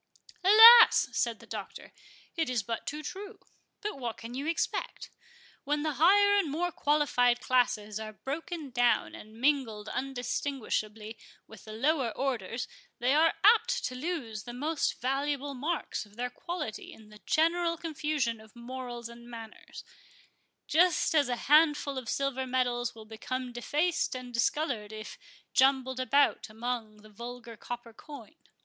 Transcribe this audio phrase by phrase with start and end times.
[0.43, 1.93] "Alas!" said the Doctor,
[2.35, 3.39] "it is but too true;
[3.81, 5.11] but what can you expect?
[5.63, 11.71] When the higher and more qualified classes are broken down and mingled undistinguishably with the
[11.73, 12.67] lower orders,
[12.97, 17.77] they are apt to lose the most valuable marks of their quality in the general
[17.77, 24.33] confusion of morals and manners—just as a handful of silver medals will become defaced and
[24.33, 25.19] discoloured if
[25.53, 28.33] jumbled about among the vulgar copper coin.